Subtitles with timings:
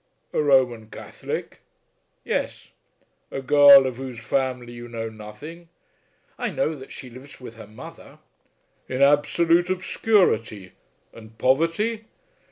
[0.33, 1.59] "A Roman Catholic?"
[2.25, 2.71] "Yes."
[3.29, 5.69] "A girl of whose family you know nothing?"
[6.39, 8.17] "I know that she lives with her mother."
[8.89, 10.71] "In absolute obscurity,
[11.13, 12.05] and poverty?"